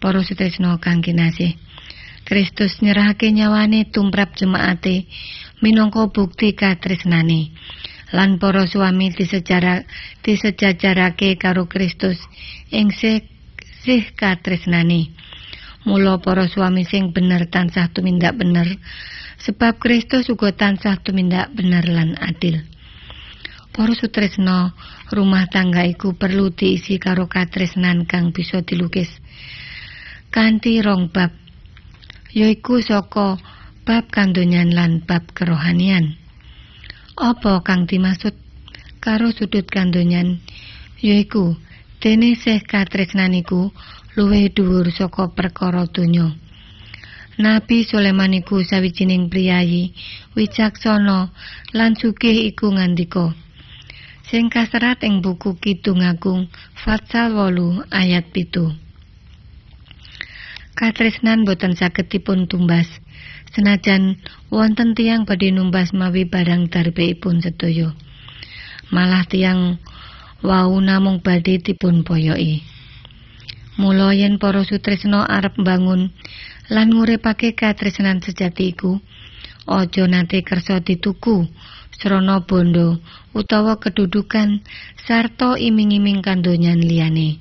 Para 0.00 0.24
sutresna 0.24 0.80
kang 0.80 1.04
kinasih, 1.04 1.60
Kristus 2.24 2.80
nyerahake 2.80 3.28
nyawane 3.36 3.84
tumrap 3.92 4.32
jemaate 4.32 5.04
minangka 5.60 6.08
bukti 6.08 6.56
katresnane. 6.56 7.52
Lan 8.16 8.40
para 8.40 8.64
suami 8.64 9.12
disejarah 9.12 9.84
disejajarake 10.24 11.36
karo 11.36 11.68
Kristus 11.68 12.16
ing 12.72 12.96
sih 12.96 14.02
katresnane. 14.16 15.12
Mula 15.84 16.16
para 16.24 16.48
suami 16.48 16.88
sing 16.88 17.12
bener 17.12 17.52
tansah 17.52 17.92
tumindak 17.92 18.40
bener 18.40 18.80
sebab 19.44 19.76
Kristus 19.76 20.32
uga 20.32 20.56
tansah 20.56 20.96
tumindak 21.04 21.52
bener 21.52 21.84
lan 21.84 22.16
adil. 22.24 22.64
Para 23.70 23.92
sutresna, 23.92 24.72
rumah 25.12 25.44
tangga 25.46 25.84
iku 25.84 26.16
perlu 26.16 26.50
diisi 26.56 26.96
karo 26.96 27.28
katresnan 27.28 28.08
kang 28.08 28.32
bisa 28.32 28.64
dilukis. 28.64 29.19
Kanthi 30.30 30.78
rong 30.78 31.10
bab, 31.10 31.34
yaiku 32.30 32.78
saka 32.78 33.34
bab 33.82 34.14
kandonyan 34.14 34.70
lan 34.70 35.02
bab 35.02 35.26
kerohanian. 35.34 36.14
Apa 37.18 37.66
kang 37.66 37.90
dimaksud 37.90 38.38
karo 39.02 39.34
sudut 39.34 39.66
kandonyan 39.66 40.38
yaiku 41.02 41.58
dene 41.98 42.38
seh 42.38 42.62
katresnan 42.62 43.34
iku 43.42 43.74
luwih 44.14 44.54
dhuwur 44.54 44.94
saka 44.94 45.34
perkara 45.34 45.90
donya. 45.90 46.30
Nabi 47.42 47.82
Sulaiman 47.82 48.30
iku 48.30 48.62
sawijining 48.62 49.34
priyayi 49.34 49.98
wicaksana 50.38 51.34
lan 51.74 51.98
sugih 51.98 52.54
iku 52.54 52.70
ngandika. 52.70 53.34
Sing 54.30 54.46
kaserat 54.46 55.02
ing 55.02 55.26
buku 55.26 55.58
Kidung 55.58 56.06
Agung 56.06 56.46
pasal 56.78 57.34
8 57.34 57.90
ayat 57.90 58.30
7. 58.30 58.89
Katresnan 60.80 61.44
boten 61.44 61.76
saged 61.76 62.08
dipun 62.08 62.48
tumbas. 62.48 62.88
Senajan 63.52 64.16
wonten 64.48 64.96
tiang 64.96 65.28
badhe 65.28 65.52
numbas 65.52 65.92
mawi 65.92 66.24
barang 66.24 66.72
darbeipun 66.72 67.44
sedaya. 67.44 67.92
Malah 68.88 69.28
tiang 69.28 69.76
wau 70.40 70.72
namung 70.80 71.20
badhe 71.20 71.60
dipun 71.60 72.00
boyoki. 72.00 72.64
Mula 73.76 74.16
yen 74.16 74.40
para 74.40 74.64
sutresna 74.64 75.28
arep 75.28 75.52
bangun 75.60 76.16
lan 76.72 76.88
nguripake 76.96 77.52
katresnan 77.52 78.24
sejati 78.24 78.72
iku 78.72 79.04
aja 79.68 80.08
nate 80.08 80.40
kersa 80.40 80.80
dituku 80.80 81.44
srana 81.92 82.40
bondo 82.48 83.04
utawa 83.36 83.76
kedudukan 83.76 84.64
sarta 85.04 85.60
iming-iming 85.60 86.24
kandonyan 86.24 86.80
liyane 86.80 87.36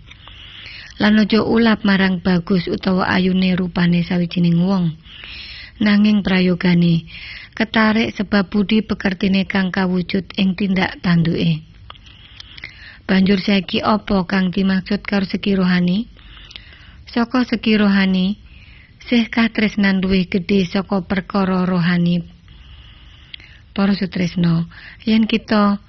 lan 0.99 1.23
aja 1.23 1.41
ulap 1.41 1.87
marang 1.87 2.19
bagus 2.19 2.67
utawa 2.67 3.07
ayune 3.07 3.55
rupane 3.55 4.03
sawijining 4.03 4.59
wong 4.61 4.93
nanging 5.79 6.19
prayogane 6.21 7.07
ketarik 7.59 8.15
sebab 8.15 8.47
budi 8.47 8.79
pekertine 8.79 9.43
kang 9.43 9.67
kawujud 9.67 10.31
ing 10.39 10.55
tindak 10.55 10.95
tanduke. 11.03 11.59
Banjur 13.03 13.43
saiki 13.43 13.83
apa 13.83 14.23
kang 14.23 14.47
dimaksud 14.53 15.03
karo 15.03 15.27
segi 15.27 15.59
rohani? 15.59 16.07
Saka 17.09 17.43
segi 17.43 17.75
rohani, 17.75 18.39
sih 19.09 19.27
katresnan 19.27 19.99
luwih 19.99 20.29
gedhe 20.29 20.63
saka 20.69 21.03
perkara 21.03 21.67
rohani. 21.67 22.23
Para 23.75 23.91
sutresno, 23.97 24.71
yen 25.03 25.27
kita 25.27 25.83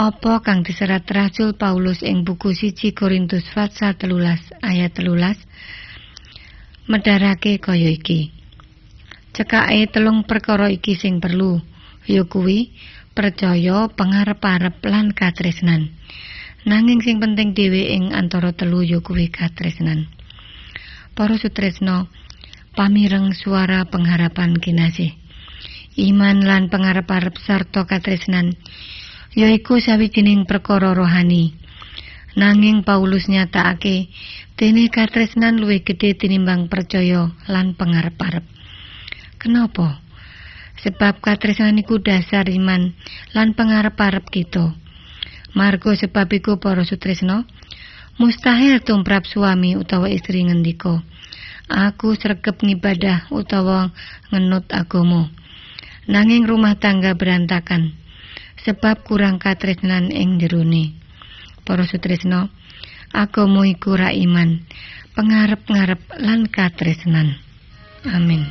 apa 0.00 0.40
kang 0.40 0.64
diserat 0.64 1.04
Rasul 1.12 1.52
Paulus 1.60 2.00
ing 2.00 2.24
buku 2.24 2.56
siji 2.56 2.96
Korintus 2.96 3.44
pasal 3.52 4.00
telulas 4.00 4.40
ayat 4.64 4.96
telulas 4.96 5.36
medharake 6.88 7.60
kaya 7.60 7.92
iki. 7.92 8.32
Cekake 9.36 9.92
telung 9.92 10.24
perkara 10.24 10.72
iki 10.72 10.96
sing 10.96 11.20
perlu, 11.20 11.60
ya 12.08 12.24
kuwi 12.24 12.72
percaya, 13.12 13.92
pangarep-arep 13.92 14.80
lan 14.88 15.12
katresnan. 15.12 15.92
Nanging 16.64 17.04
sing 17.04 17.20
penting 17.20 17.52
dhewe 17.52 17.92
ing 17.92 18.16
antara 18.16 18.56
telu 18.56 18.80
ya 18.80 19.04
kuwi 19.04 19.28
katresnan. 19.28 20.08
Para 21.12 21.36
sutresna, 21.36 22.08
pamireng 22.72 23.36
suara 23.36 23.84
pengharapan 23.84 24.56
kinasih. 24.56 25.12
Iman 26.00 26.40
lan 26.40 26.72
pangarep-arep 26.72 27.36
sarta 27.44 27.84
katresnan 27.84 28.56
yaiku 29.34 29.78
sawijining 29.78 30.46
perkara 30.46 30.90
rohani. 30.94 31.54
Nanging 32.38 32.86
Paulus 32.86 33.26
nyatakake 33.26 34.10
dene 34.54 34.86
katresnan 34.86 35.58
luwih 35.58 35.82
gedhe 35.82 36.14
tinimbang 36.14 36.70
percaya 36.70 37.34
lan 37.50 37.74
pangarep-arep. 37.74 38.46
Kenapa? 39.38 39.98
Sebab 40.80 41.18
katresnan 41.18 41.82
iku 41.82 41.98
dasar 41.98 42.46
iman 42.46 42.94
lan 43.34 43.58
pangarep-arep 43.58 44.30
kita. 44.30 44.74
Margo 45.58 45.90
sebab 45.90 46.30
iku 46.30 46.62
para 46.62 46.86
sutresna, 46.86 47.42
mustahil 48.22 48.78
tumrap 48.86 49.26
suami 49.26 49.74
utawa 49.74 50.06
istri 50.06 50.46
ngendika, 50.46 51.02
aku 51.66 52.14
sregep 52.14 52.62
ngibadah 52.62 53.26
utawa 53.34 53.90
ngenut 54.30 54.70
agama. 54.70 55.26
Nanging 56.06 56.46
rumah 56.46 56.78
tangga 56.78 57.18
berantakan 57.18 57.99
sebab 58.64 59.04
kurang 59.06 59.40
katresnan 59.40 60.12
ing 60.12 60.40
jerone. 60.40 60.96
Para 61.64 61.84
sutresna, 61.86 62.48
agama 63.12 63.68
iku 63.68 63.94
ra 63.94 64.10
iman, 64.10 64.64
pengarep-ngarep 65.14 66.00
lan 66.18 66.48
katresnan. 66.48 67.36
Amin. 68.08 68.48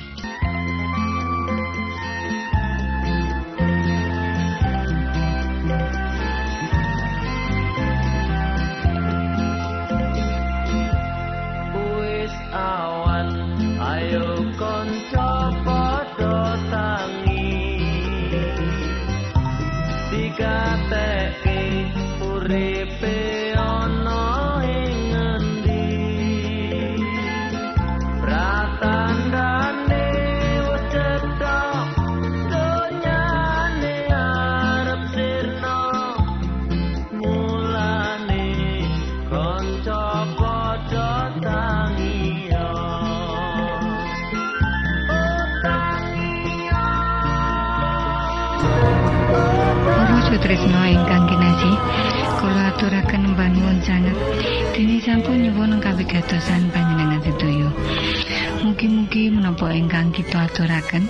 Aturaken 60.89 61.05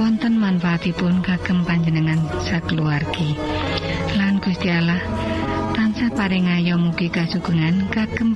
wonten 0.00 0.40
manfaatipun 0.40 1.20
kagem 1.20 1.60
panjenengan 1.68 2.24
sakeluargi. 2.40 3.36
Lan 4.16 4.40
Gusti 4.40 4.72
Allah 4.72 5.02
tansah 5.76 6.08
paring 6.16 6.48
ayo 6.48 6.80
mugi 6.80 7.12
kasugengan 7.12 7.92
kagem 7.92 8.32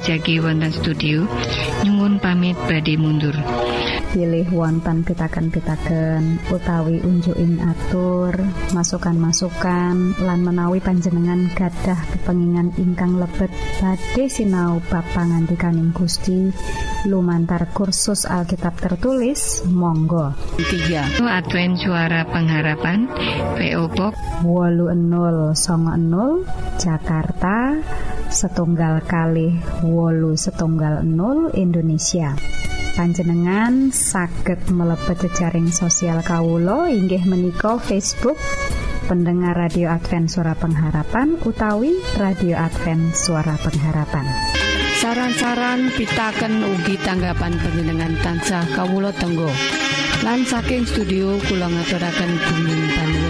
jagi 0.00 0.38
wonten 0.38 0.70
studio 0.70 1.26
nyuwun 1.82 2.22
pamit 2.22 2.54
badhe 2.70 2.94
mundur. 2.94 3.34
pilih 4.08 4.48
wonten 4.56 5.04
pitaken-pitaken 5.04 6.40
utawi 6.48 6.96
unjuking 7.04 7.60
atur 7.60 8.32
masukan-masukan 8.72 10.16
lan 10.24 10.40
menawi 10.40 10.80
panjenengan 10.80 11.52
gadah 11.52 12.00
kepengingan 12.16 12.72
ingkang 12.80 13.20
lebet 13.20 13.52
badhe 13.82 14.24
sinau 14.32 14.80
bab 14.88 15.04
pangantikaning 15.12 15.92
Gusti 15.92 16.48
lumantar 17.06 17.70
kursus 17.70 18.26
Alkitab 18.26 18.74
tertulis 18.82 19.62
monggo. 19.70 20.34
Advent 21.22 21.78
Suara 21.78 22.26
Pengharapan 22.26 23.06
PO 23.54 23.84
Box. 23.94 24.14
80 24.42 24.98
Jakarta 26.82 27.56
setunggal 28.28 29.06
kali 29.06 29.54
wolu 29.86 30.34
setunggal 30.34 31.06
0 31.06 31.54
Indonesia. 31.54 32.34
Panjenengan 32.98 33.94
saged 33.94 34.74
mlebet 34.74 35.30
jejaring 35.30 35.70
sosial 35.70 36.18
kawulo 36.26 36.90
inggih 36.90 37.22
menika 37.30 37.78
Facebook 37.78 38.34
pendengar 39.06 39.54
radio 39.54 39.94
Advent 39.94 40.26
suara 40.34 40.58
pengharapan 40.58 41.38
utawi 41.46 41.94
radio 42.18 42.58
Advent 42.58 43.14
suara 43.14 43.54
pengharapan 43.54 44.26
Saran-saran 44.98 45.94
pitaken 45.94 46.58
ugi 46.74 46.98
tanggapan 46.98 47.54
panjenengan 47.54 48.18
tansah 48.18 48.66
kawula 48.74 49.14
tenggo. 49.14 49.46
Lan 50.26 50.42
saking 50.42 50.90
studio 50.90 51.38
kula 51.46 51.70
ngaturaken 51.70 52.30
bumi 52.34 52.76
panuwun 52.98 53.27